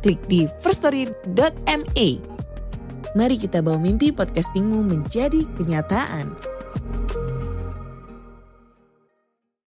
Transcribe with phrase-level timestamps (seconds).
[0.00, 2.08] klik di firststory.me.
[3.10, 6.32] Mari kita bawa mimpi podcastingmu menjadi kenyataan.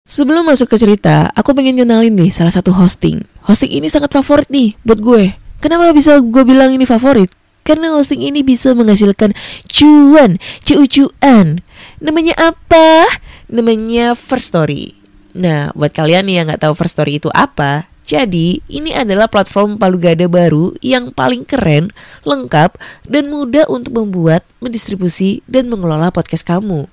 [0.04, 3.24] Sebelum masuk ke cerita, aku pengen kenalin nih salah satu hosting.
[3.48, 5.32] Hosting ini sangat favorit nih buat gue.
[5.64, 7.32] Kenapa bisa gue bilang ini favorit?
[7.64, 9.32] Karena hosting ini bisa menghasilkan
[9.64, 11.64] cuan, cu-cuan.
[12.04, 13.08] Namanya apa?
[13.48, 14.92] Namanya First Story.
[15.32, 19.74] Nah, buat kalian nih yang nggak tahu First Story itu apa, jadi, ini adalah platform
[19.74, 21.90] palu gada baru yang paling keren,
[22.22, 22.78] lengkap,
[23.10, 26.86] dan mudah untuk membuat, mendistribusi, dan mengelola podcast kamu.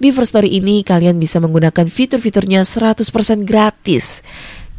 [0.00, 4.24] Di First Story ini, kalian bisa menggunakan fitur-fiturnya 100% gratis.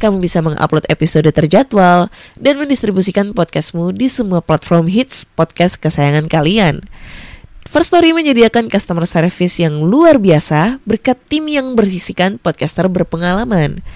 [0.02, 6.82] Kamu bisa mengupload episode terjadwal dan mendistribusikan podcastmu di semua platform hits podcast kesayangan kalian.
[7.70, 13.86] First Story menyediakan customer service yang luar biasa berkat tim yang bersisikan podcaster berpengalaman.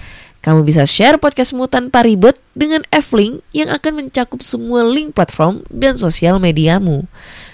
[0.41, 6.01] Kamu bisa share podcastmu tanpa ribet dengan F-Link yang akan mencakup semua link platform dan
[6.01, 7.05] sosial mediamu.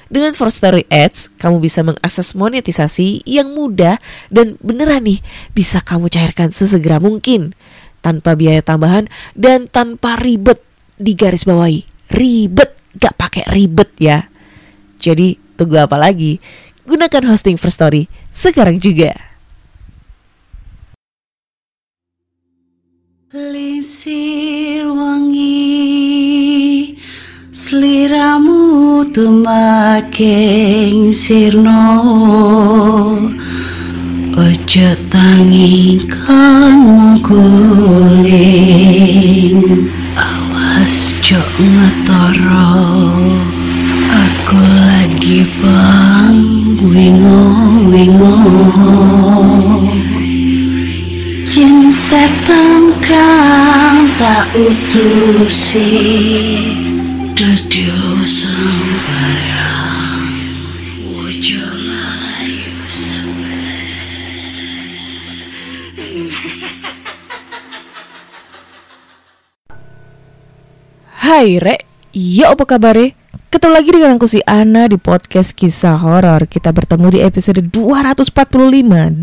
[0.08, 4.00] Dengan First Story Ads, kamu bisa mengakses monetisasi yang mudah
[4.32, 5.20] dan beneran nih
[5.52, 7.52] bisa kamu cairkan sesegera mungkin
[8.00, 10.64] tanpa biaya tambahan dan tanpa ribet
[10.96, 11.84] di garis bawahi.
[12.16, 14.32] Ribet, gak pakai ribet ya.
[14.96, 16.40] Jadi tunggu apa lagi?
[16.88, 19.12] Gunakan hosting First Story sekarang juga.
[23.38, 26.98] Lisir wangi
[27.54, 31.86] Seliramu tumaking sirno.
[34.34, 38.26] Ojo tangi kan guling
[40.18, 42.74] Awas jok ngetoro.
[44.18, 46.42] Aku lagi bang
[46.90, 47.54] wingo
[47.94, 48.34] wingo
[52.08, 55.92] setan kang tak utusi
[57.36, 60.32] Dadyo sembarang.
[61.04, 62.80] Wojo layu
[71.28, 71.84] Hai Rek,
[72.16, 72.96] ya apa kabar
[73.48, 76.52] Ketemu lagi dengan aku si Ana di podcast kisah horor.
[76.52, 78.36] Kita bertemu di episode 245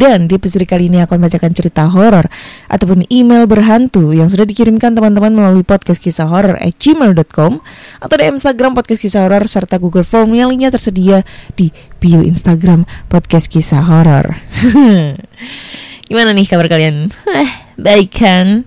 [0.01, 2.25] dan di episode kali ini akan membacakan cerita horor
[2.73, 7.61] ataupun email berhantu yang sudah dikirimkan teman-teman melalui podcast kisah horor at gmail.com
[8.01, 11.21] atau di Instagram podcast kisah horor serta Google Form yang linknya tersedia
[11.53, 11.69] di
[12.01, 14.41] bio Instagram podcast kisah horor.
[16.09, 17.13] Gimana nih kabar kalian?
[17.29, 18.65] Eh, baik kan?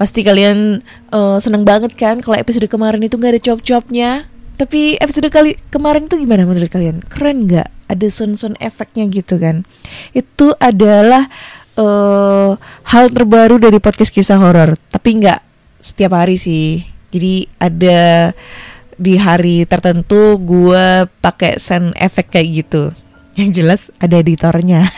[0.00, 0.80] Pasti kalian
[1.12, 6.06] uh, seneng banget kan kalau episode kemarin itu nggak ada cop-copnya tapi episode kali kemarin
[6.06, 7.02] tuh gimana menurut kalian?
[7.06, 7.68] Keren nggak?
[7.90, 9.66] Ada sound-sound efeknya gitu kan?
[10.16, 11.28] Itu adalah
[11.76, 12.56] uh,
[12.86, 14.78] hal terbaru dari podcast kisah horor.
[14.90, 15.40] Tapi nggak
[15.82, 16.86] setiap hari sih.
[17.10, 18.32] Jadi ada
[18.94, 22.94] di hari tertentu gue pakai sound efek kayak gitu.
[23.34, 24.86] Yang jelas ada editornya.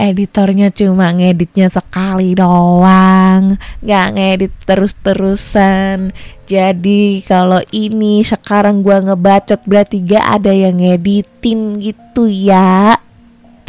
[0.00, 3.60] editornya cuma ngeditnya sekali doang.
[3.84, 6.16] Nggak ngedit terus-terusan.
[6.48, 12.98] Jadi kalau ini sekarang gua ngebacot berarti gak ada yang ngeditin gitu ya.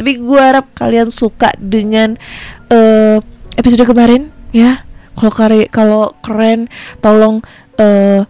[0.00, 2.18] Tapi gua harap kalian suka dengan
[2.72, 3.22] uh,
[3.54, 4.82] episode kemarin ya.
[5.12, 5.32] Kalau
[5.68, 6.72] kalau keren
[7.04, 7.44] tolong
[7.78, 8.24] uh,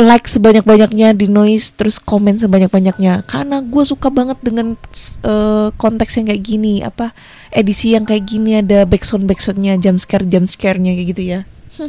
[0.00, 3.28] like sebanyak-banyaknya di noise terus komen sebanyak-banyaknya.
[3.28, 4.78] Karena gue suka banget dengan
[5.24, 7.12] uh, konteks yang kayak gini apa
[7.52, 11.40] edisi yang kayak gini ada backsound backsoundnya jump scare jump scare-nya kayak gitu ya.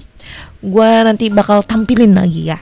[0.74, 2.60] Gue nanti bakal tampilin lagi ya.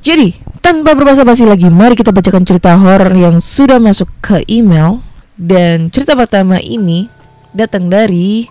[0.00, 0.32] Jadi
[0.64, 5.04] tanpa berbasa-basi lagi mari kita bacakan cerita horror yang sudah masuk ke email.
[5.40, 7.08] Dan cerita pertama ini
[7.56, 8.44] datang dari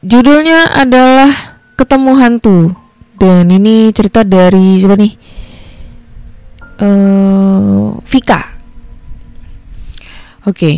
[0.00, 2.58] judulnya adalah ketemu hantu.
[3.16, 5.12] Dan ini cerita dari siapa nih?
[6.80, 8.40] Uh, Vika.
[10.44, 10.52] Oke.
[10.52, 10.76] Okay.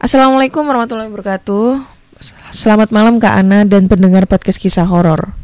[0.00, 1.82] Assalamualaikum warahmatullahi wabarakatuh.
[2.52, 5.36] Selamat malam Kak Ana dan pendengar podcast kisah horor.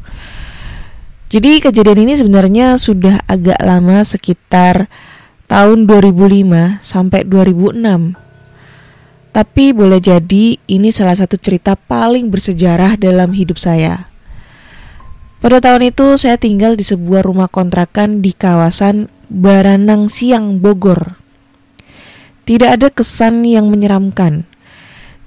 [1.27, 4.87] Jadi kejadian ini sebenarnya sudah agak lama sekitar
[5.51, 8.26] tahun 2005 sampai 2006
[9.37, 14.09] Tapi boleh jadi ini salah satu cerita paling bersejarah dalam hidup saya.
[15.45, 21.21] Pada tahun itu saya tinggal di sebuah rumah kontrakan di kawasan Baranang Siang, Bogor.
[22.49, 24.49] Tidak ada kesan yang menyeramkan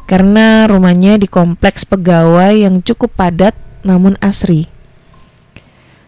[0.10, 3.54] karena rumahnya di kompleks pegawai yang cukup padat
[3.86, 4.74] namun asri.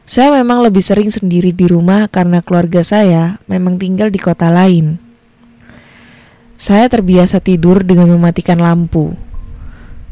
[0.10, 5.11] Saya memang lebih sering sendiri di rumah karena keluarga saya memang tinggal di kota lain.
[6.62, 9.18] Saya terbiasa tidur dengan mematikan lampu.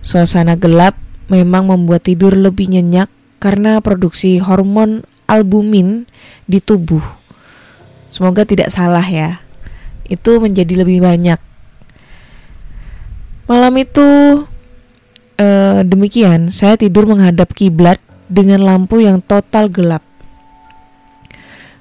[0.01, 0.97] Suasana gelap
[1.29, 3.05] memang membuat tidur lebih nyenyak
[3.37, 6.09] karena produksi hormon albumin
[6.49, 7.05] di tubuh.
[8.09, 9.45] Semoga tidak salah ya.
[10.09, 11.37] Itu menjadi lebih banyak.
[13.45, 14.09] Malam itu
[15.37, 20.01] eh, demikian, saya tidur menghadap kiblat dengan lampu yang total gelap.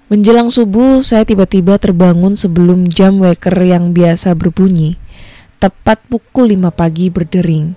[0.09, 4.97] Menjelang subuh, saya tiba-tiba terbangun sebelum jam waker yang biasa berbunyi.
[5.61, 7.77] Tepat pukul 5 pagi berdering.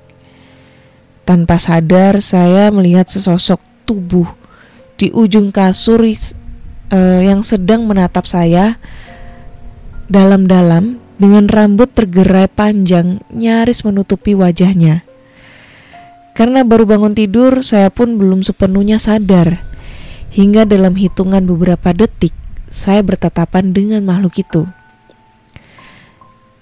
[1.27, 4.31] Tanpa sadar, saya melihat sesosok tubuh
[4.95, 8.79] di ujung kasur uh, yang sedang menatap saya
[10.07, 15.03] dalam-dalam dengan rambut tergerai panjang nyaris menutupi wajahnya.
[16.31, 19.70] Karena baru bangun tidur, saya pun belum sepenuhnya sadar.
[20.31, 22.31] Hingga dalam hitungan beberapa detik,
[22.71, 24.63] saya bertatapan dengan makhluk itu.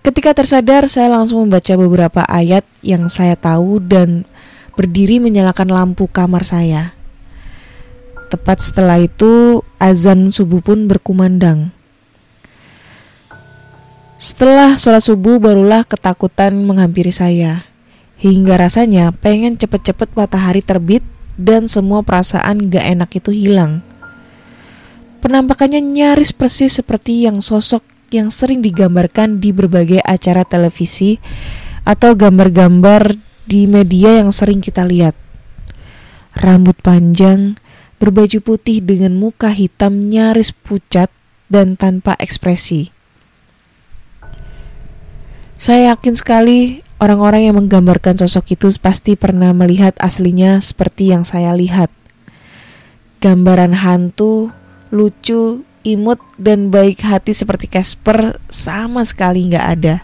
[0.01, 4.25] Ketika tersadar, saya langsung membaca beberapa ayat yang saya tahu dan
[4.73, 6.97] berdiri menyalakan lampu kamar saya.
[8.33, 11.69] Tepat setelah itu, azan subuh pun berkumandang.
[14.17, 17.69] Setelah sholat subuh barulah ketakutan menghampiri saya.
[18.17, 21.05] Hingga rasanya pengen cepet-cepet matahari terbit
[21.39, 23.79] dan semua perasaan gak enak itu hilang.
[25.23, 31.15] Penampakannya nyaris persis seperti yang sosok yang sering digambarkan di berbagai acara televisi
[31.87, 33.15] atau gambar-gambar
[33.47, 35.15] di media yang sering kita lihat.
[36.35, 37.57] Rambut panjang,
[37.97, 41.11] berbaju putih dengan muka hitam nyaris pucat
[41.49, 42.93] dan tanpa ekspresi.
[45.59, 51.55] Saya yakin sekali orang-orang yang menggambarkan sosok itu pasti pernah melihat aslinya seperti yang saya
[51.55, 51.89] lihat.
[53.23, 54.51] Gambaran hantu,
[54.91, 59.95] lucu, imut, dan baik hati seperti Casper sama sekali nggak ada.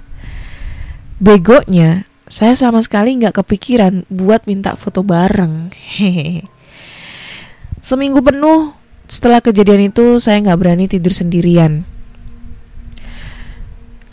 [1.19, 5.71] Begonya, saya sama sekali nggak kepikiran buat minta foto bareng.
[5.71, 6.47] Hehehe.
[7.85, 8.73] Seminggu penuh
[9.05, 11.85] setelah kejadian itu saya nggak berani tidur sendirian.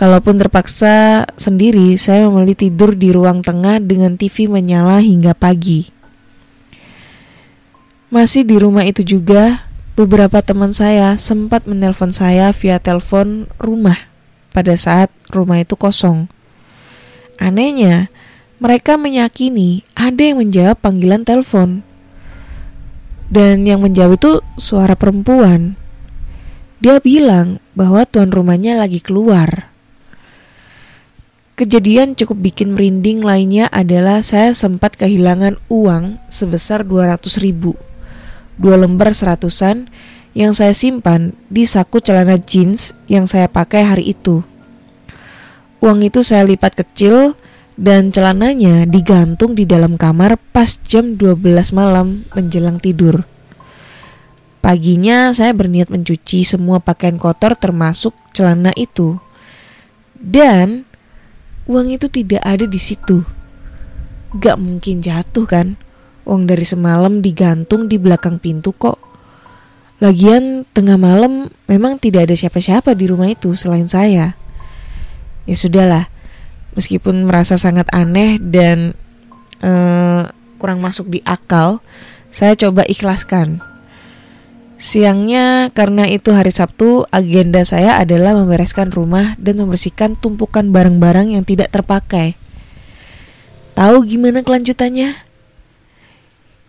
[0.03, 5.95] Kalaupun terpaksa sendiri, saya memilih tidur di ruang tengah dengan TV menyala hingga pagi.
[8.11, 9.63] Masih di rumah itu juga,
[9.95, 14.11] beberapa teman saya sempat menelpon saya via telepon rumah
[14.51, 16.27] pada saat rumah itu kosong.
[17.39, 18.11] Anehnya,
[18.59, 21.87] mereka meyakini ada yang menjawab panggilan telepon.
[23.31, 25.79] Dan yang menjawab itu suara perempuan.
[26.83, 29.72] Dia bilang bahwa tuan rumahnya lagi keluar.
[31.63, 37.79] Kejadian cukup bikin merinding lainnya adalah saya sempat kehilangan uang sebesar 200 ribu.
[38.59, 39.87] Dua lembar seratusan
[40.35, 44.43] yang saya simpan di saku celana jeans yang saya pakai hari itu.
[45.79, 47.39] Uang itu saya lipat kecil
[47.79, 51.47] dan celananya digantung di dalam kamar pas jam 12
[51.79, 53.23] malam menjelang tidur.
[54.59, 59.23] Paginya saya berniat mencuci semua pakaian kotor termasuk celana itu.
[60.19, 60.91] Dan
[61.67, 63.23] uang itu tidak ada di situ.
[64.39, 65.77] Gak mungkin jatuh kan?
[66.25, 68.99] Uang dari semalam digantung di belakang pintu kok.
[70.03, 74.35] Lagian tengah malam memang tidak ada siapa-siapa di rumah itu selain saya.
[75.47, 76.11] Ya sudahlah,
[76.75, 78.95] meskipun merasa sangat aneh dan
[79.63, 80.27] uh,
[80.59, 81.83] kurang masuk di akal,
[82.31, 83.72] saya coba ikhlaskan.
[84.83, 91.47] Siangnya karena itu hari Sabtu, agenda saya adalah membereskan rumah dan membersihkan tumpukan barang-barang yang
[91.47, 92.35] tidak terpakai.
[93.79, 95.23] Tahu gimana kelanjutannya?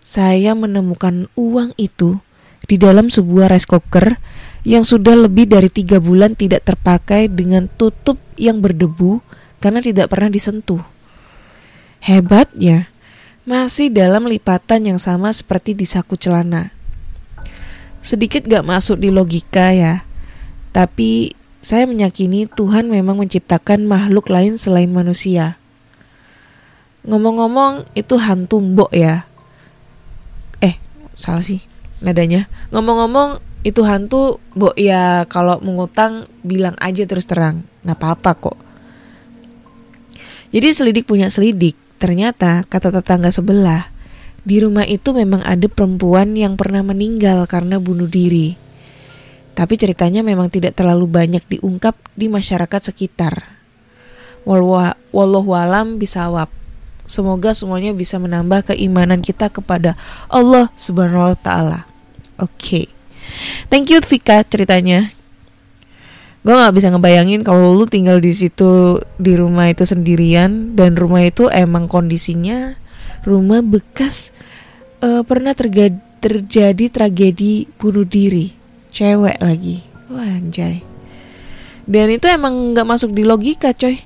[0.05, 2.21] Saya menemukan uang itu
[2.69, 4.21] di dalam sebuah rice cooker
[4.61, 9.25] yang sudah lebih dari tiga bulan tidak terpakai dengan tutup yang berdebu
[9.57, 10.85] karena tidak pernah disentuh.
[11.97, 12.93] Hebatnya,
[13.49, 16.72] masih dalam lipatan yang sama seperti di saku celana
[18.03, 20.03] sedikit gak masuk di logika ya.
[20.75, 21.31] Tapi
[21.63, 25.55] saya meyakini Tuhan memang menciptakan makhluk lain selain manusia.
[27.07, 29.23] Ngomong-ngomong itu hantu mbok ya.
[30.59, 30.75] Eh,
[31.15, 31.63] salah sih
[32.03, 32.51] nadanya.
[32.75, 37.63] Ngomong-ngomong itu hantu mbok ya kalau mengutang bilang aja terus terang.
[37.87, 38.57] Nggak apa-apa kok.
[40.51, 41.79] Jadi selidik punya selidik.
[41.95, 43.92] Ternyata kata tetangga sebelah,
[44.43, 48.59] di rumah itu memang ada perempuan yang pernah meninggal karena bunuh diri.
[49.55, 53.55] Tapi ceritanya memang tidak terlalu banyak diungkap di masyarakat sekitar.
[54.43, 56.51] Wallahu alam bisawab.
[57.07, 59.95] Semoga semuanya bisa menambah keimanan kita kepada
[60.27, 61.79] Allah Subhanahu wa taala.
[62.39, 62.91] Oke.
[63.71, 65.15] Thank you Vika ceritanya.
[66.43, 71.23] Gue nggak bisa ngebayangin kalau lu tinggal di situ di rumah itu sendirian dan rumah
[71.23, 72.75] itu emang kondisinya
[73.23, 74.35] rumah bekas
[75.03, 78.55] eh, pernah terga- terjadi tragedi bunuh diri
[78.93, 79.83] cewek lagi.
[80.07, 80.85] Wah anjay.
[81.83, 83.99] Dan itu emang nggak masuk di logika coy.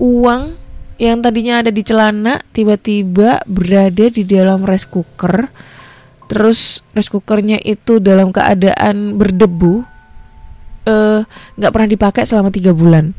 [0.00, 0.56] Uang
[0.96, 5.52] yang tadinya ada di celana tiba-tiba berada di dalam rice cooker.
[6.30, 9.84] Terus rice cookernya itu dalam keadaan berdebu
[10.88, 11.20] eh,
[11.60, 13.12] nggak pernah dipakai selama tiga bulan.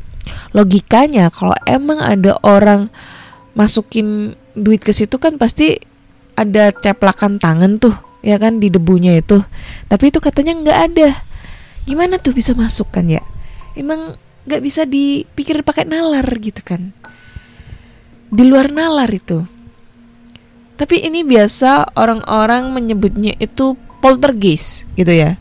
[0.52, 2.90] Logikanya kalau emang ada orang
[3.54, 5.78] masukin duit ke situ kan pasti
[6.38, 9.42] ada ceplakan tangan tuh ya kan di debunya itu.
[9.86, 11.08] Tapi itu katanya nggak ada.
[11.88, 13.22] Gimana tuh bisa masuk kan ya?
[13.78, 16.92] Emang nggak bisa dipikir pakai nalar gitu kan?
[18.28, 19.44] Di luar nalar itu.
[20.78, 25.34] Tapi ini biasa orang-orang menyebutnya itu poltergeist gitu ya.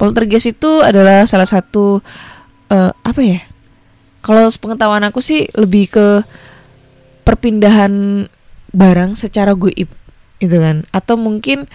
[0.00, 2.00] Poltergeist itu adalah salah satu
[2.72, 3.44] eh, apa ya?
[4.24, 6.06] Kalau pengetahuan aku sih lebih ke
[7.28, 8.24] perpindahan
[8.72, 9.92] barang secara goib
[10.40, 10.88] gitu kan?
[10.96, 11.68] Atau mungkin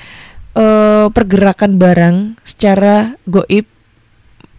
[0.58, 3.70] eh, pergerakan barang secara goib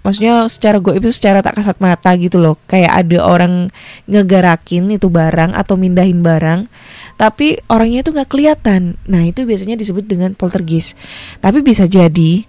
[0.05, 2.55] maksudnya secara goib itu secara tak kasat mata gitu loh.
[2.71, 3.75] Kayak ada orang
[4.07, 6.71] ngegarakin itu barang atau mindahin barang
[7.19, 8.95] tapi orangnya itu nggak kelihatan.
[9.11, 10.95] Nah itu biasanya disebut dengan poltergeist.
[11.43, 12.45] Tapi bisa jadi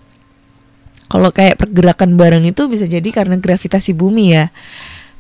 [1.06, 4.50] kalau kayak pergerakan barang itu bisa jadi karena gravitasi bumi ya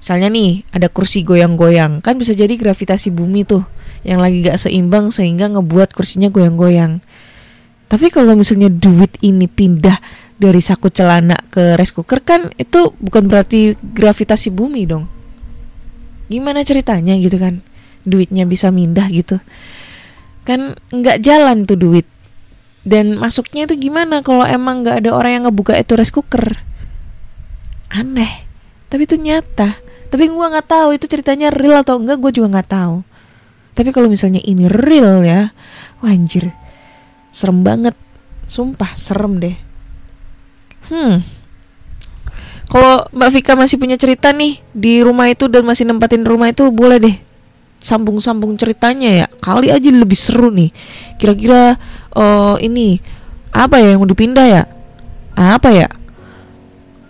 [0.05, 3.65] misalnya nih ada kursi goyang-goyang kan bisa jadi gravitasi bumi tuh
[4.05, 7.01] yang lagi gak seimbang sehingga ngebuat kursinya goyang-goyang
[7.85, 9.97] tapi kalau misalnya duit ini pindah
[10.35, 15.05] dari saku celana ke rice cooker kan itu bukan berarti gravitasi bumi dong.
[16.27, 17.61] Gimana ceritanya gitu kan?
[18.03, 19.39] Duitnya bisa mindah gitu.
[20.43, 22.07] Kan nggak jalan tuh duit.
[22.85, 26.61] Dan masuknya itu gimana kalau emang nggak ada orang yang ngebuka itu rice cooker?
[27.93, 28.45] Aneh.
[28.89, 29.84] Tapi itu nyata.
[30.15, 33.03] Tapi gua nggak tahu itu ceritanya real atau enggak, gue juga nggak tahu.
[33.75, 35.51] Tapi kalau misalnya ini real ya,
[35.99, 36.55] wah anjir,
[37.35, 37.99] serem banget.
[38.47, 39.59] Sumpah serem deh.
[40.87, 41.19] Hmm.
[42.71, 46.63] Kalau Mbak Vika masih punya cerita nih di rumah itu dan masih nempatin rumah itu
[46.71, 47.17] boleh deh
[47.83, 49.27] sambung-sambung ceritanya ya.
[49.27, 50.71] Kali aja lebih seru nih.
[51.19, 51.75] Kira-kira
[52.15, 53.03] oh ini
[53.51, 54.63] apa ya yang mau dipindah ya?
[55.35, 55.91] Apa ya?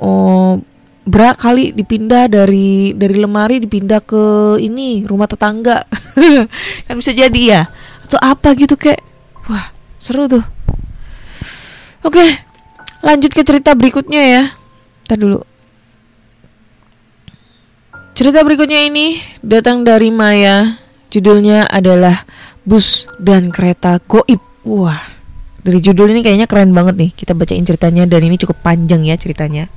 [0.02, 0.58] Oh
[1.06, 5.86] berak kali dipindah dari dari lemari dipindah ke ini rumah tetangga
[6.90, 7.62] kan bisa jadi ya
[8.10, 9.06] atau apa gitu kayak
[9.46, 9.70] wah
[10.02, 10.42] seru tuh
[12.02, 12.46] oke
[13.06, 14.44] lanjut ke cerita berikutnya ya.
[15.06, 15.40] Ntar dulu.
[18.18, 20.82] Cerita berikutnya ini datang dari Maya.
[21.14, 22.26] Judulnya adalah
[22.66, 24.42] Bus dan Kereta Goib.
[24.66, 24.98] Wah,
[25.62, 27.12] dari judul ini kayaknya keren banget nih.
[27.14, 29.70] Kita bacain ceritanya dan ini cukup panjang ya ceritanya.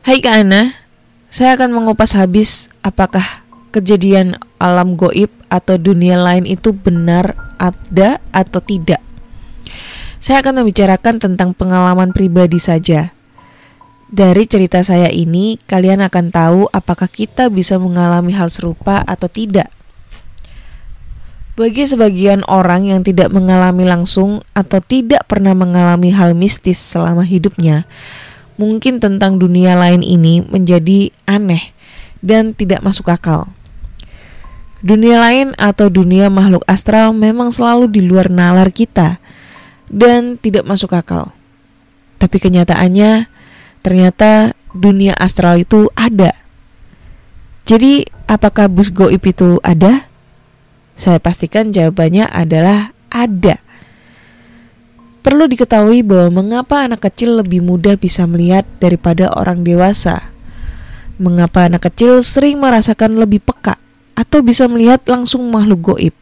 [0.00, 0.80] Hai Kak Ana,
[1.28, 8.64] saya akan mengupas habis apakah kejadian alam goib atau dunia lain itu benar ada atau
[8.64, 9.04] tidak.
[10.16, 13.12] Saya akan membicarakan tentang pengalaman pribadi saja.
[14.08, 19.68] Dari cerita saya ini, kalian akan tahu apakah kita bisa mengalami hal serupa atau tidak.
[21.60, 27.84] Bagi sebagian orang yang tidak mengalami langsung atau tidak pernah mengalami hal mistis selama hidupnya,
[28.60, 31.72] mungkin tentang dunia lain ini menjadi aneh
[32.20, 33.48] dan tidak masuk akal.
[34.84, 39.16] Dunia lain atau dunia makhluk astral memang selalu di luar nalar kita
[39.88, 41.32] dan tidak masuk akal.
[42.20, 43.32] Tapi kenyataannya
[43.80, 46.36] ternyata dunia astral itu ada.
[47.64, 50.04] Jadi apakah bus goib itu ada?
[51.00, 53.60] Saya pastikan jawabannya adalah ada.
[55.20, 60.32] Perlu diketahui bahwa mengapa anak kecil lebih mudah bisa melihat daripada orang dewasa.
[61.20, 63.76] Mengapa anak kecil sering merasakan lebih peka
[64.16, 66.14] atau bisa melihat langsung makhluk goib.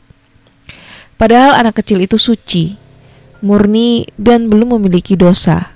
[1.14, 2.75] Padahal anak kecil itu suci,
[3.43, 5.75] murni dan belum memiliki dosa.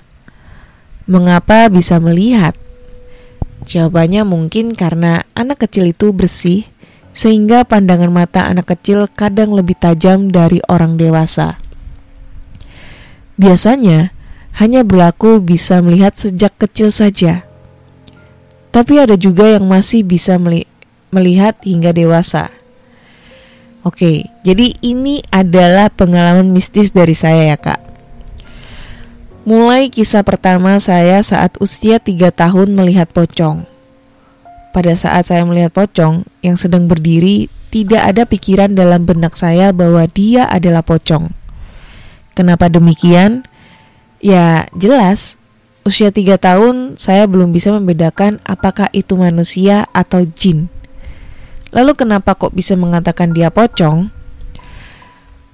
[1.07, 2.55] Mengapa bisa melihat?
[3.63, 6.67] Jawabannya mungkin karena anak kecil itu bersih,
[7.15, 11.59] sehingga pandangan mata anak kecil kadang lebih tajam dari orang dewasa.
[13.33, 14.13] Biasanya
[14.61, 17.41] hanya berlaku bisa melihat sejak kecil saja,
[18.69, 20.69] tapi ada juga yang masih bisa meli
[21.13, 22.49] melihat hingga dewasa.
[23.85, 27.81] Oke, jadi ini adalah pengalaman mistis dari saya ya kak.
[29.43, 33.67] Mulai kisah pertama saya saat usia 3 tahun melihat pocong.
[34.71, 40.07] Pada saat saya melihat pocong yang sedang berdiri, tidak ada pikiran dalam benak saya bahwa
[40.09, 41.42] dia adalah pocong.
[42.33, 43.45] Kenapa demikian?
[44.23, 45.37] Ya jelas,
[45.85, 50.69] usia 3 tahun saya belum bisa membedakan apakah itu manusia atau jin.
[51.73, 54.09] Lalu kenapa kok bisa mengatakan dia pocong?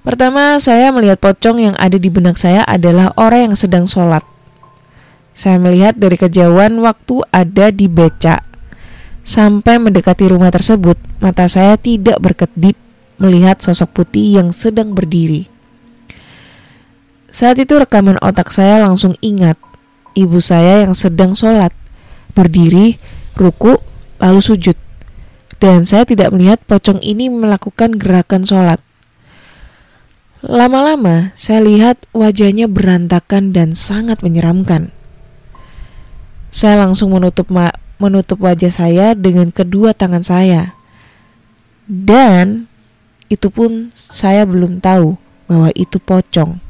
[0.00, 4.24] Pertama, saya melihat pocong yang ada di benak saya adalah orang yang sedang sholat.
[5.36, 8.50] Saya melihat dari kejauhan waktu ada di becak
[9.20, 12.72] Sampai mendekati rumah tersebut, mata saya tidak berkedip
[13.20, 15.44] melihat sosok putih yang sedang berdiri.
[17.30, 19.54] Saat itu rekaman otak saya langsung ingat
[20.18, 21.70] ibu saya yang sedang sholat,
[22.34, 22.98] berdiri,
[23.38, 23.78] ruku,
[24.18, 24.76] lalu sujud.
[25.60, 28.80] Dan saya tidak melihat pocong ini melakukan gerakan sholat.
[30.40, 34.88] Lama-lama saya lihat wajahnya berantakan dan sangat menyeramkan.
[36.48, 37.70] Saya langsung menutup ma
[38.00, 40.72] menutup wajah saya dengan kedua tangan saya.
[41.84, 42.64] Dan
[43.28, 46.69] itu pun saya belum tahu bahwa itu pocong.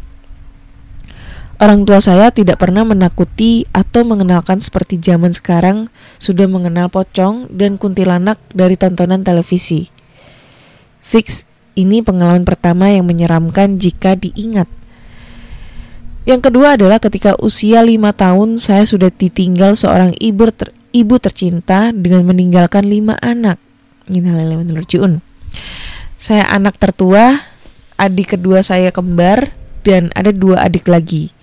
[1.60, 7.76] Orang tua saya tidak pernah menakuti atau mengenalkan seperti zaman sekarang sudah mengenal pocong dan
[7.76, 9.92] kuntilanak dari tontonan televisi.
[11.04, 11.44] Fix,
[11.76, 14.72] ini pengalaman pertama yang menyeramkan jika diingat.
[16.24, 21.92] Yang kedua adalah ketika usia lima tahun saya sudah ditinggal seorang ibu ter ibu tercinta
[21.92, 23.60] dengan meninggalkan lima anak.
[26.16, 27.36] Saya anak tertua,
[28.00, 29.52] adik kedua saya kembar,
[29.84, 31.36] dan ada dua adik lagi.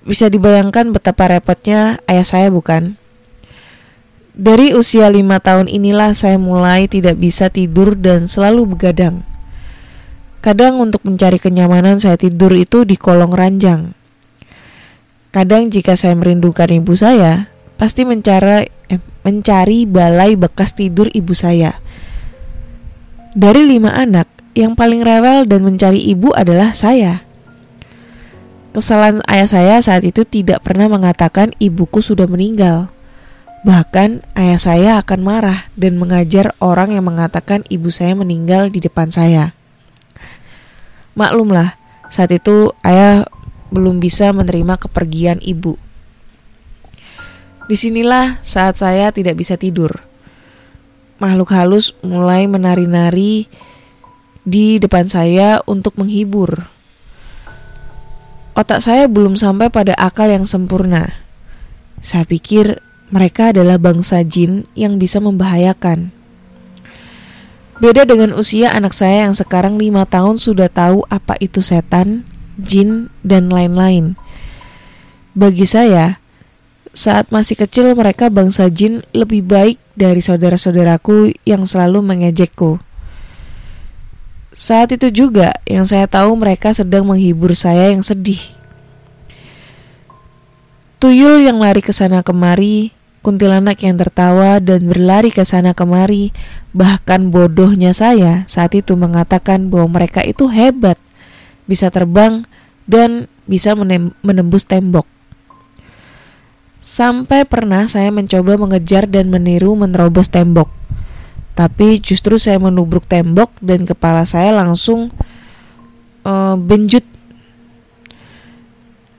[0.00, 2.96] Bisa dibayangkan betapa repotnya ayah saya bukan?
[4.32, 9.28] Dari usia lima tahun inilah saya mulai tidak bisa tidur dan selalu begadang.
[10.40, 13.92] Kadang untuk mencari kenyamanan saya tidur itu di kolong ranjang.
[15.30, 21.76] Kadang jika saya merindukan ibu saya, pasti mencari eh, mencari balai bekas tidur ibu saya.
[23.36, 27.22] Dari lima anak, yang paling rewel dan mencari ibu adalah saya.
[28.70, 32.86] Kesalahan ayah saya saat itu tidak pernah mengatakan ibuku sudah meninggal.
[33.66, 39.10] Bahkan ayah saya akan marah dan mengajar orang yang mengatakan ibu saya meninggal di depan
[39.10, 39.58] saya.
[41.18, 41.74] Maklumlah,
[42.14, 43.26] saat itu ayah
[43.74, 45.74] belum bisa menerima kepergian ibu.
[47.66, 49.98] Di sinilah saat saya tidak bisa tidur.
[51.18, 53.50] Makhluk halus mulai menari-nari
[54.46, 56.79] di depan saya untuk menghibur.
[58.60, 61.16] Otak saya belum sampai pada akal yang sempurna.
[62.04, 66.12] Saya pikir mereka adalah bangsa jin yang bisa membahayakan.
[67.80, 72.28] Beda dengan usia anak saya yang sekarang lima tahun sudah tahu apa itu setan,
[72.60, 74.20] jin, dan lain-lain.
[75.32, 76.20] Bagi saya,
[76.92, 82.76] saat masih kecil mereka bangsa jin lebih baik dari saudara-saudaraku yang selalu mengejekku.
[84.50, 88.42] Saat itu juga yang saya tahu mereka sedang menghibur saya yang sedih.
[90.98, 92.90] Tuyul yang lari ke sana kemari,
[93.22, 96.34] kuntilanak yang tertawa dan berlari ke sana kemari,
[96.74, 100.98] bahkan bodohnya saya saat itu mengatakan bahwa mereka itu hebat,
[101.70, 102.42] bisa terbang
[102.90, 103.78] dan bisa
[104.20, 105.06] menembus tembok.
[106.82, 110.68] Sampai pernah saya mencoba mengejar dan meniru menerobos tembok.
[111.60, 115.12] Tapi justru saya menubruk tembok dan kepala saya langsung
[116.24, 117.04] uh, benjut.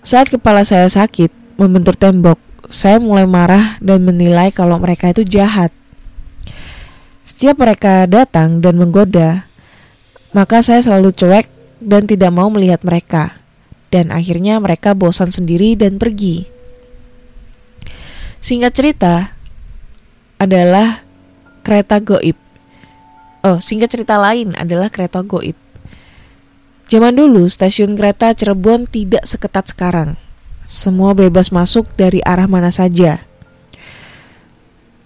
[0.02, 1.30] Saat kepala saya sakit
[1.62, 2.42] membentur tembok,
[2.74, 5.70] saya mulai marah dan menilai kalau mereka itu jahat.
[7.22, 9.46] Setiap mereka datang dan menggoda,
[10.34, 11.46] maka saya selalu cuek
[11.78, 13.38] dan tidak mau melihat mereka.
[13.94, 16.50] Dan akhirnya mereka bosan sendiri dan pergi.
[18.42, 19.38] Singkat cerita
[20.42, 21.11] adalah
[21.62, 22.38] kereta goib.
[23.42, 25.58] Oh, singkat cerita lain adalah kereta goib.
[26.92, 30.20] Zaman dulu stasiun kereta Cirebon tidak seketat sekarang.
[30.68, 33.24] Semua bebas masuk dari arah mana saja.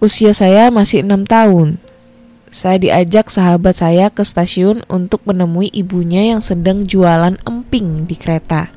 [0.02, 1.78] Usia saya masih enam tahun.
[2.52, 8.68] Saya diajak sahabat saya ke stasiun untuk menemui ibunya yang sedang jualan emping di kereta.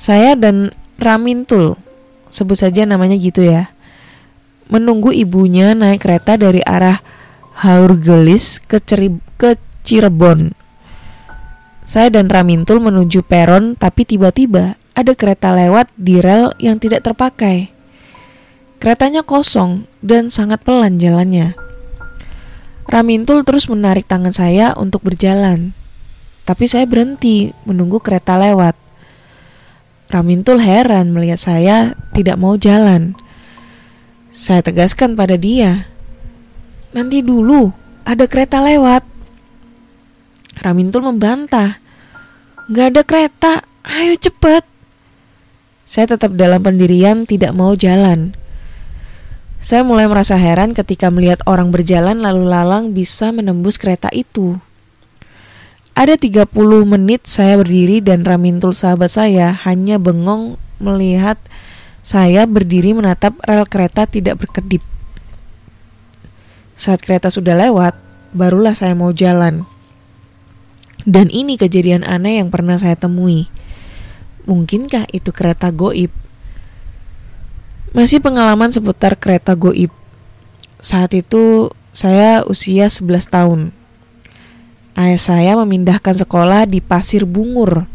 [0.00, 1.76] Saya dan Ramintul
[2.32, 3.72] sebut saja namanya gitu ya.
[4.70, 7.02] Menunggu ibunya naik kereta dari arah
[7.58, 10.54] Haurgelis ke, Ceri ke Cirebon.
[11.82, 17.74] Saya dan Ramintul menuju peron tapi tiba-tiba ada kereta lewat di rel yang tidak terpakai.
[18.78, 21.58] Keretanya kosong dan sangat pelan jalannya.
[22.86, 25.74] Ramintul terus menarik tangan saya untuk berjalan.
[26.48, 28.74] Tapi saya berhenti menunggu kereta lewat.
[30.10, 33.14] Ramintul heran melihat saya tidak mau jalan.
[34.30, 35.90] Saya tegaskan pada dia,
[36.94, 37.74] "Nanti dulu,
[38.06, 39.02] ada kereta lewat."
[40.62, 41.82] Ramintul membantah,
[42.70, 44.62] "Gak ada kereta, ayo cepet."
[45.82, 48.38] Saya tetap dalam pendirian tidak mau jalan.
[49.58, 54.62] Saya mulai merasa heran ketika melihat orang berjalan lalu lalang bisa menembus kereta itu.
[55.98, 61.36] Ada 30 menit saya berdiri dan Ramintul sahabat saya hanya bengong melihat
[62.00, 64.80] saya berdiri menatap rel kereta tidak berkedip.
[66.80, 67.92] Saat kereta sudah lewat,
[68.32, 69.68] barulah saya mau jalan.
[71.04, 73.48] Dan ini kejadian aneh yang pernah saya temui.
[74.48, 76.12] Mungkinkah itu kereta goib?
[77.92, 79.92] Masih pengalaman seputar kereta goib.
[80.80, 83.60] Saat itu saya usia 11 tahun.
[84.96, 87.88] Ayah saya memindahkan sekolah di Pasir Bungur.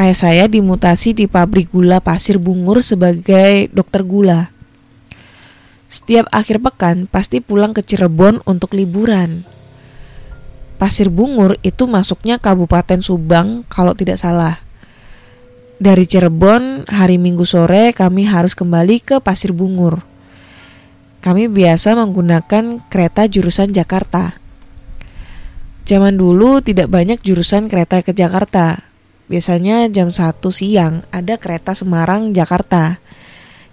[0.00, 4.48] Ayah saya dimutasi di pabrik gula Pasir Bungur sebagai dokter gula.
[5.92, 9.44] Setiap akhir pekan pasti pulang ke Cirebon untuk liburan.
[10.80, 14.64] Pasir Bungur itu masuknya Kabupaten Subang kalau tidak salah.
[15.76, 20.00] Dari Cirebon, hari Minggu sore kami harus kembali ke Pasir Bungur.
[21.20, 24.32] Kami biasa menggunakan kereta jurusan Jakarta.
[25.84, 28.89] Zaman dulu tidak banyak jurusan kereta ke Jakarta.
[29.30, 32.98] Biasanya jam 1 siang ada kereta Semarang Jakarta.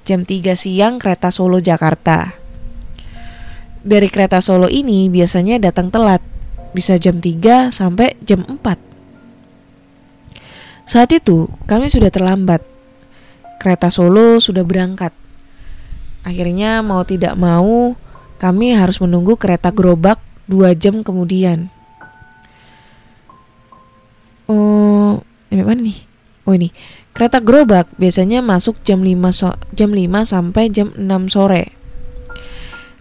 [0.06, 2.38] Jam 3 siang kereta Solo Jakarta.
[3.82, 6.22] Dari kereta Solo ini biasanya datang telat,
[6.78, 8.62] bisa jam 3 sampai jam 4.
[10.86, 12.62] Saat itu kami sudah terlambat.
[13.58, 15.10] Kereta Solo sudah berangkat.
[16.22, 17.98] Akhirnya mau tidak mau
[18.38, 21.74] kami harus menunggu kereta gerobak dua jam kemudian.
[24.48, 26.00] Oh, ini mana nih?
[26.48, 26.72] Oh ini,
[27.12, 31.76] kereta gerobak biasanya masuk jam 5 so jam 5 sampai jam 6 sore.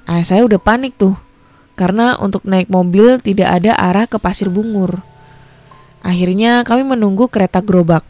[0.06, 1.18] Ah, saya udah panik tuh.
[1.76, 5.04] Karena untuk naik mobil tidak ada arah ke Pasir Bungur.
[6.00, 8.06] Akhirnya kami menunggu kereta gerobak.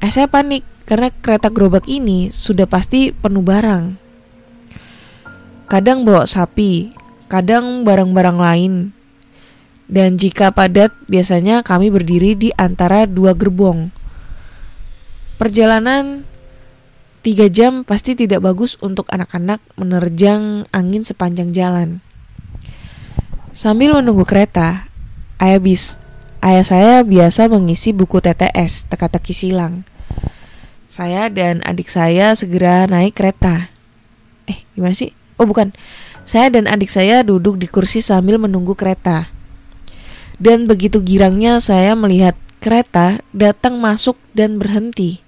[0.00, 3.96] Eh saya panik karena kereta gerobak ini sudah pasti penuh barang.
[5.66, 6.92] Kadang bawa sapi,
[7.26, 8.72] kadang barang-barang lain.
[9.90, 13.90] Dan jika padat, biasanya kami berdiri di antara dua gerbong.
[15.34, 16.22] Perjalanan
[17.26, 21.98] tiga jam pasti tidak bagus untuk anak-anak menerjang angin sepanjang jalan.
[23.50, 24.86] Sambil menunggu kereta,
[25.42, 25.98] ayah bis
[26.40, 29.84] Ayah saya biasa mengisi buku TTS, teka-teki silang.
[30.88, 33.68] Saya dan adik saya segera naik kereta.
[34.48, 35.12] Eh, gimana sih?
[35.36, 35.76] Oh, bukan.
[36.24, 39.28] Saya dan adik saya duduk di kursi sambil menunggu kereta.
[40.40, 42.32] Dan begitu girangnya saya melihat
[42.64, 45.20] kereta datang masuk dan berhenti.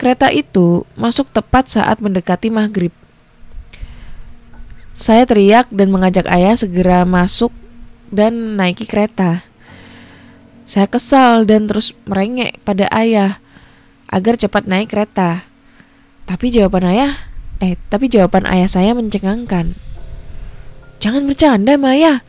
[0.00, 2.92] Kereta itu masuk tepat saat mendekati maghrib.
[4.96, 7.52] Saya teriak dan mengajak ayah segera masuk
[8.08, 9.44] dan naiki kereta.
[10.64, 13.36] Saya kesal dan terus merengek pada ayah
[14.08, 15.44] agar cepat naik kereta.
[16.24, 17.12] Tapi jawaban ayah,
[17.60, 19.76] eh, tapi jawaban ayah saya mencengangkan.
[20.98, 22.24] Jangan bercanda, Maya.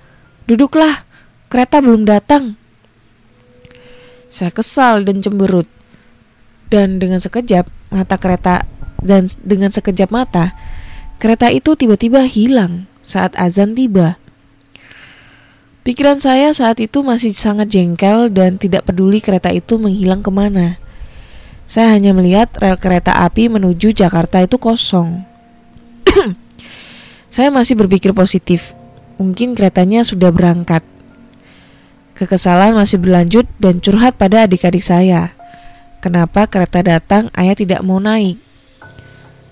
[0.47, 1.03] Duduklah,
[1.51, 2.55] kereta belum datang.
[4.31, 5.67] Saya kesal dan cemberut.
[6.71, 8.67] Dan dengan sekejap mata kereta
[8.99, 10.51] dan dengan sekejap mata
[11.17, 14.19] kereta itu tiba-tiba hilang saat azan tiba.
[15.87, 20.75] Pikiran saya saat itu masih sangat jengkel dan tidak peduli kereta itu menghilang ke mana.
[21.63, 25.23] Saya hanya melihat rel kereta api menuju Jakarta itu kosong.
[27.35, 28.76] saya masih berpikir positif.
[29.17, 30.85] Mungkin keretanya sudah berangkat.
[32.17, 35.37] Kekesalan masih berlanjut dan curhat pada adik-adik saya.
[36.01, 38.37] Kenapa kereta datang, ayah tidak mau naik?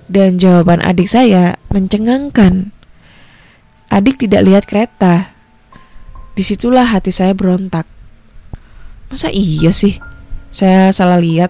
[0.05, 2.69] Dan jawaban adik saya mencengangkan.
[3.89, 5.33] Adik tidak lihat kereta,
[6.35, 7.87] Di situlah hati saya berontak.
[9.07, 9.95] Masa iya sih?
[10.51, 11.47] Saya salah lihat.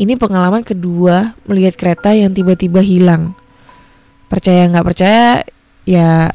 [0.00, 3.36] Ini pengalaman kedua melihat kereta yang tiba-tiba hilang.
[4.32, 5.44] Percaya nggak percaya,
[5.84, 6.32] ya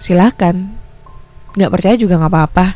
[0.00, 0.72] silahkan.
[1.56, 2.66] Nggak percaya juga nggak apa-apa.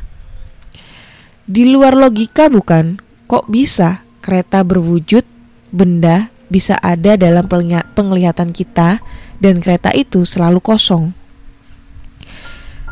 [1.45, 3.01] Di luar logika bukan?
[3.27, 5.23] Kok bisa kereta berwujud
[5.71, 7.47] benda bisa ada dalam
[7.95, 8.99] penglihatan kita
[9.39, 11.15] dan kereta itu selalu kosong?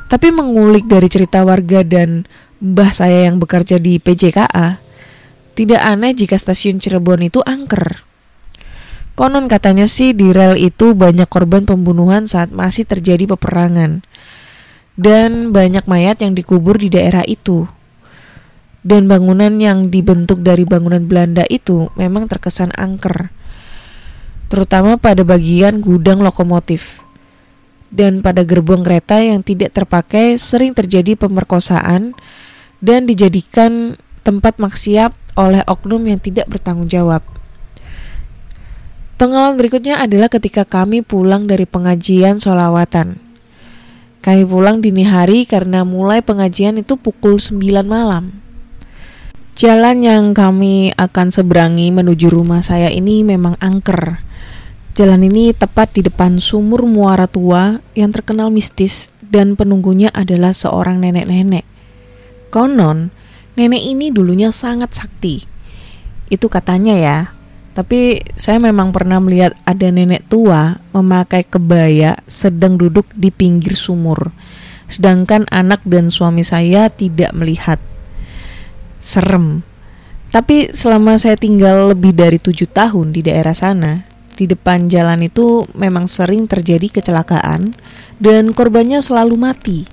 [0.08, 2.24] Tapi mengulik dari cerita warga dan
[2.64, 4.80] mbah saya yang bekerja di PJKA,
[5.52, 8.07] tidak aneh jika stasiun Cirebon itu angker.
[9.18, 14.06] Konon katanya sih di rel itu banyak korban pembunuhan saat masih terjadi peperangan.
[14.94, 17.66] Dan banyak mayat yang dikubur di daerah itu.
[18.86, 23.34] Dan bangunan yang dibentuk dari bangunan Belanda itu memang terkesan angker.
[24.46, 27.02] Terutama pada bagian gudang lokomotif.
[27.90, 32.14] Dan pada gerbong kereta yang tidak terpakai sering terjadi pemerkosaan
[32.78, 37.37] dan dijadikan tempat maksiat oleh oknum yang tidak bertanggung jawab.
[39.18, 43.18] Pengalaman berikutnya adalah ketika kami pulang dari pengajian solawatan.
[44.22, 48.38] Kami pulang dini hari karena mulai pengajian itu pukul 9 malam.
[49.58, 54.22] Jalan yang kami akan seberangi menuju rumah saya ini memang angker.
[54.94, 61.02] Jalan ini tepat di depan sumur muara tua yang terkenal mistis dan penunggunya adalah seorang
[61.02, 61.66] nenek-nenek.
[62.54, 63.10] Konon,
[63.58, 65.42] nenek ini dulunya sangat sakti.
[66.30, 67.18] Itu katanya ya,
[67.78, 74.34] tapi saya memang pernah melihat ada nenek tua memakai kebaya sedang duduk di pinggir sumur.
[74.90, 77.78] Sedangkan anak dan suami saya tidak melihat.
[78.98, 79.62] Serem.
[80.34, 84.02] Tapi selama saya tinggal lebih dari tujuh tahun di daerah sana,
[84.34, 87.78] di depan jalan itu memang sering terjadi kecelakaan
[88.18, 89.86] dan korbannya selalu mati.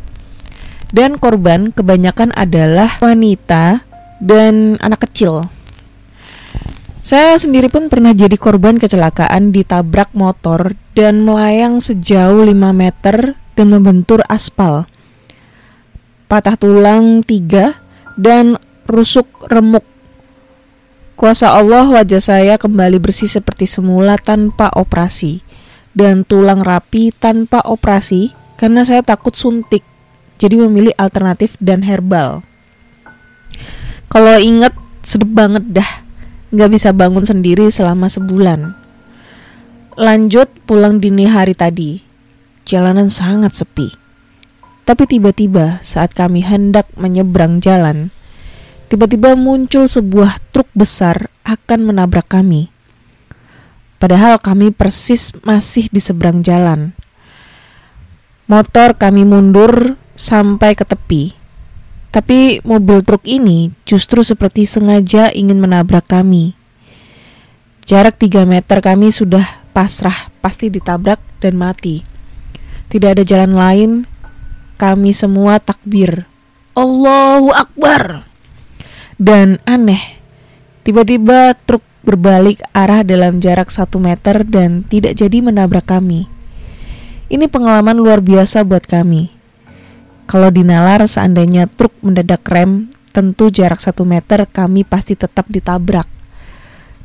[0.89, 3.85] Dan korban kebanyakan adalah wanita
[4.17, 5.53] dan anak kecil.
[7.05, 13.67] Saya sendiri pun pernah jadi korban kecelakaan ditabrak motor dan melayang sejauh 5 meter dan
[13.69, 14.89] membentur aspal.
[16.25, 17.77] Patah tulang tiga
[18.17, 18.57] dan
[18.89, 19.85] rusuk remuk.
[21.13, 25.45] Kuasa Allah wajah saya kembali bersih seperti semula tanpa operasi
[25.93, 29.85] dan tulang rapi tanpa operasi karena saya takut suntik.
[30.41, 32.41] Jadi memilih alternatif dan herbal.
[34.09, 34.73] Kalau inget
[35.05, 36.04] sedep banget dah
[36.55, 38.71] nggak bisa bangun sendiri selama sebulan.
[39.99, 41.99] Lanjut pulang dini hari tadi,
[42.63, 43.91] jalanan sangat sepi.
[44.87, 48.15] Tapi tiba-tiba saat kami hendak menyeberang jalan,
[48.87, 52.71] tiba-tiba muncul sebuah truk besar akan menabrak kami.
[53.99, 56.95] Padahal kami persis masih di seberang jalan.
[58.45, 61.44] Motor kami mundur sampai ke tepi
[62.15, 66.55] tapi mobil truk ini justru seperti sengaja ingin menabrak kami.
[67.83, 69.43] Jarak 3 meter kami sudah
[69.75, 72.07] pasrah, pasti ditabrak dan mati.
[72.87, 73.91] Tidak ada jalan lain,
[74.79, 76.23] kami semua takbir.
[76.71, 78.23] Allahu Akbar.
[79.19, 80.15] Dan aneh,
[80.87, 86.31] tiba-tiba truk berbalik arah dalam jarak 1 meter dan tidak jadi menabrak kami.
[87.27, 89.34] Ini pengalaman luar biasa buat kami.
[90.25, 96.09] Kalau di nalar seandainya truk mendadak rem, tentu jarak satu meter kami pasti tetap ditabrak.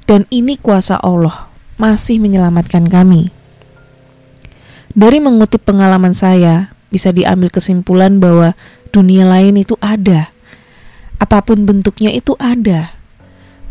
[0.09, 3.31] Dan ini kuasa Allah masih menyelamatkan kami.
[4.91, 8.59] Dari mengutip pengalaman saya, bisa diambil kesimpulan bahwa
[8.91, 10.35] dunia lain itu ada.
[11.23, 12.91] Apa pun bentuknya itu ada.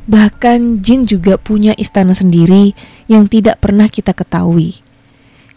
[0.08, 2.72] Bahkan jin juga punya istana sendiri
[3.12, 4.80] yang tidak pernah kita ketahui.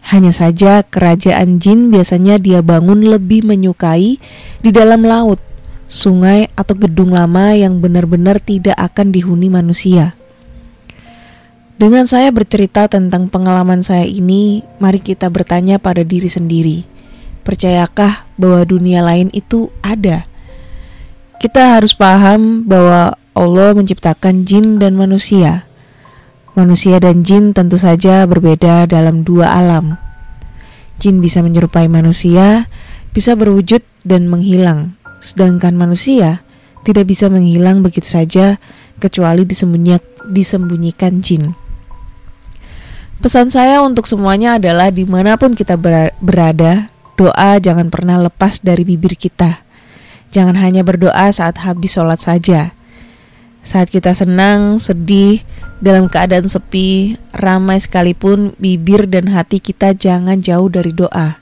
[0.02, 4.18] Hanya saja kerajaan jin biasanya dia bangun lebih menyukai
[4.58, 5.38] di dalam laut,
[5.86, 10.18] sungai atau gedung lama yang benar-benar tidak akan dihuni manusia.
[11.82, 16.86] Dengan saya bercerita tentang pengalaman saya ini, mari kita bertanya pada diri sendiri.
[17.42, 20.30] Percayakah bahwa dunia lain itu ada?
[21.42, 25.66] Kita harus paham bahwa Allah menciptakan jin dan manusia.
[26.52, 29.96] Manusia dan jin tentu saja berbeda dalam dua alam.
[31.00, 32.68] Jin bisa menyerupai manusia,
[33.16, 34.92] bisa berwujud dan menghilang,
[35.24, 36.44] sedangkan manusia
[36.84, 38.60] tidak bisa menghilang begitu saja
[39.00, 39.48] kecuali
[40.28, 41.56] disembunyikan jin.
[43.24, 45.80] Pesan saya untuk semuanya adalah di mana pun kita
[46.20, 49.64] berada, doa jangan pernah lepas dari bibir kita.
[50.28, 52.76] Jangan hanya berdoa saat habis sholat saja
[53.62, 55.46] saat kita senang, sedih,
[55.78, 61.38] dalam keadaan sepi, ramai sekalipun bibir dan hati kita jangan jauh dari doa.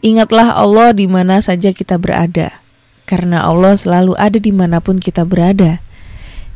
[0.00, 2.60] Ingatlah Allah di mana saja kita berada,
[3.04, 5.80] karena Allah selalu ada di mana pun kita berada.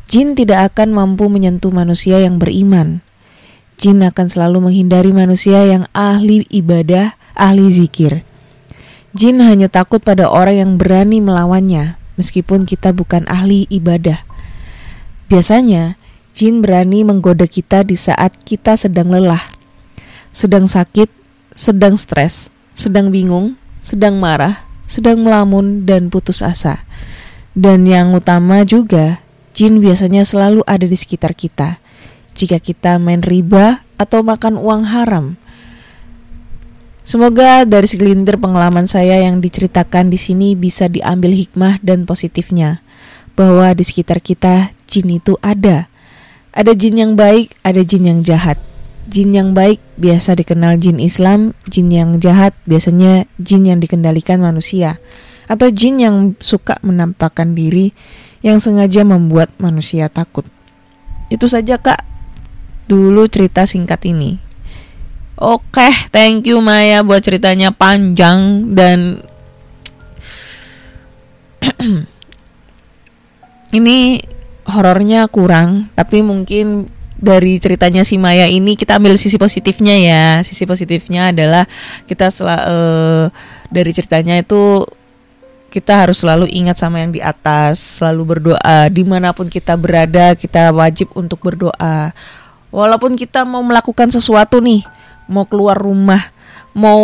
[0.09, 3.05] Jin tidak akan mampu menyentuh manusia yang beriman.
[3.81, 8.21] Jin akan selalu menghindari manusia yang ahli ibadah, ahli zikir.
[9.17, 14.21] Jin hanya takut pada orang yang berani melawannya, meskipun kita bukan ahli ibadah.
[15.31, 15.95] Biasanya,
[16.35, 19.39] jin berani menggoda kita di saat kita sedang lelah,
[20.35, 21.07] sedang sakit,
[21.55, 26.83] sedang stres, sedang bingung, sedang marah, sedang melamun, dan putus asa.
[27.55, 29.23] Dan yang utama juga,
[29.55, 31.79] jin biasanya selalu ada di sekitar kita.
[32.35, 35.39] Jika kita main riba atau makan uang haram.
[37.07, 42.83] Semoga dari segelintir pengalaman saya yang diceritakan di sini bisa diambil hikmah dan positifnya
[43.41, 45.89] bahwa di sekitar kita jin itu ada.
[46.53, 48.61] Ada jin yang baik, ada jin yang jahat.
[49.09, 55.01] Jin yang baik biasa dikenal jin Islam, jin yang jahat biasanya jin yang dikendalikan manusia
[55.49, 57.97] atau jin yang suka menampakkan diri
[58.45, 60.45] yang sengaja membuat manusia takut.
[61.33, 62.05] Itu saja Kak.
[62.85, 64.37] Dulu cerita singkat ini.
[65.41, 69.25] Oke, thank you Maya buat ceritanya panjang dan
[73.71, 74.21] ini
[74.67, 76.87] horornya kurang, tapi mungkin
[77.21, 80.25] dari ceritanya si Maya ini kita ambil sisi positifnya ya.
[80.41, 81.69] Sisi positifnya adalah
[82.09, 83.29] kita uh,
[83.69, 84.83] dari ceritanya itu
[85.71, 90.35] kita harus selalu ingat sama yang di atas, selalu berdoa di mana pun kita berada,
[90.35, 92.11] kita wajib untuk berdoa.
[92.71, 94.83] Walaupun kita mau melakukan sesuatu nih,
[95.31, 96.27] mau keluar rumah,
[96.71, 97.03] mau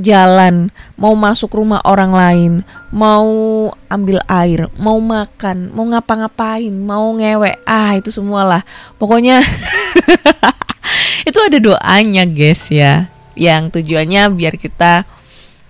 [0.00, 2.52] jalan, mau masuk rumah orang lain,
[2.88, 3.28] mau
[3.92, 8.64] ambil air, mau makan, mau ngapa-ngapain, mau ngewek, ah itu semualah.
[8.96, 9.44] Pokoknya
[11.28, 13.12] itu ada doanya, guys ya.
[13.36, 15.04] Yang tujuannya biar kita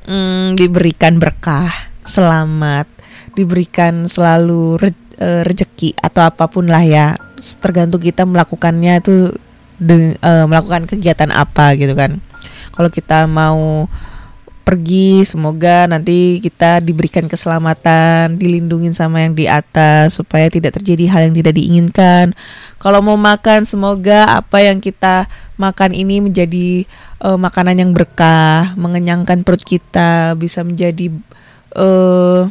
[0.06, 2.86] mm, diberikan berkah, selamat,
[3.34, 7.06] diberikan selalu re, e, rejeki atau apa pun lah ya.
[7.58, 9.34] Tergantung kita melakukannya itu
[9.78, 12.22] de, uh, melakukan kegiatan apa gitu kan.
[12.74, 13.86] Kalau kita mau
[14.64, 21.20] pergi semoga nanti kita diberikan keselamatan, dilindungi sama yang di atas supaya tidak terjadi hal
[21.30, 22.32] yang tidak diinginkan.
[22.80, 25.28] Kalau mau makan semoga apa yang kita
[25.60, 26.88] makan ini menjadi
[27.20, 31.12] uh, makanan yang berkah, mengenyangkan perut kita, bisa menjadi
[31.76, 32.48] uh,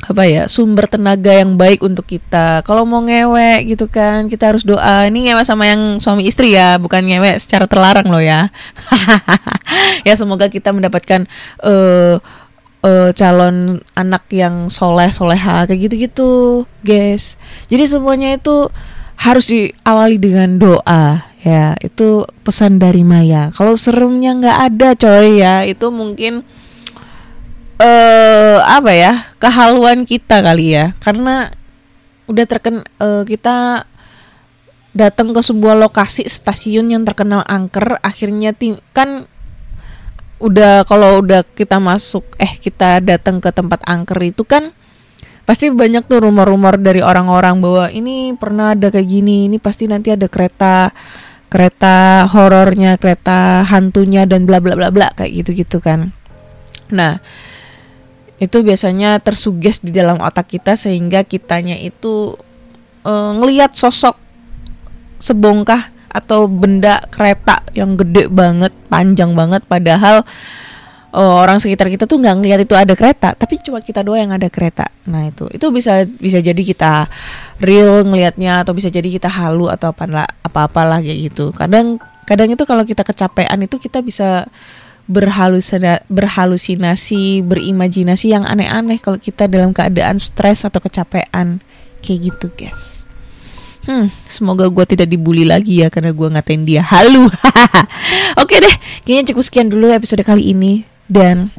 [0.00, 2.64] apa ya sumber tenaga yang baik untuk kita.
[2.64, 5.04] Kalau mau ngewek gitu kan kita harus doa.
[5.06, 8.48] Ini ngewek sama yang suami istri ya bukan ngewek secara terlarang loh ya.
[10.02, 11.30] Ya semoga kita mendapatkan
[11.62, 12.18] uh,
[12.82, 16.30] uh, calon anak yang soleh soleha kayak gitu gitu
[16.82, 17.36] guys.
[17.68, 18.66] Jadi semuanya itu
[19.20, 21.76] harus diawali dengan doa ya.
[21.78, 23.52] Itu pesan dari Maya.
[23.54, 25.62] Kalau seremnya nggak ada coy ya.
[25.68, 26.42] Itu mungkin
[27.80, 30.92] uh, apa ya kehaluan kita kali ya.
[31.00, 31.48] Karena
[32.30, 33.88] udah terken uh, kita
[34.94, 39.26] datang ke sebuah lokasi stasiun yang terkenal angker akhirnya tim kan
[40.40, 44.74] udah kalau udah kita masuk eh kita datang ke tempat angker itu kan
[45.46, 50.10] pasti banyak tuh rumor-rumor dari orang-orang bahwa ini pernah ada kayak gini ini pasti nanti
[50.10, 50.90] ada kereta
[51.50, 56.14] kereta horornya kereta hantunya dan bla bla bla bla kayak gitu gitu kan.
[56.90, 57.18] Nah
[58.40, 62.32] itu biasanya tersuges di dalam otak kita sehingga kitanya itu
[63.04, 64.16] e, ngelihat sosok
[65.20, 70.24] sebongkah atau benda kereta yang gede banget, panjang banget padahal
[71.12, 74.32] e, orang sekitar kita tuh nggak ngelihat itu ada kereta, tapi cuma kita doang yang
[74.32, 74.88] ada kereta.
[75.04, 77.12] Nah, itu itu bisa bisa jadi kita
[77.60, 81.52] real ngelihatnya atau bisa jadi kita halu atau apa apa-apalah kayak gitu.
[81.52, 84.48] Kadang kadang itu kalau kita kecapean itu kita bisa
[85.10, 91.58] berhalusina, berhalusinasi, berimajinasi yang aneh-aneh kalau kita dalam keadaan stres atau kecapean
[91.98, 93.02] kayak gitu, guys.
[93.90, 97.26] Hmm, semoga gue tidak dibully lagi ya karena gue ngatain dia halu.
[98.42, 101.50] Oke deh, kayaknya cukup sekian dulu episode kali ini dan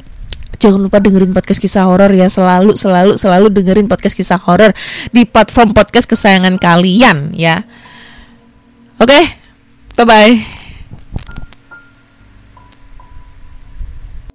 [0.62, 4.70] jangan lupa dengerin podcast kisah horor ya selalu selalu selalu dengerin podcast kisah horor
[5.10, 7.66] di platform podcast kesayangan kalian ya.
[9.02, 9.18] Oke,
[9.98, 10.61] bye bye.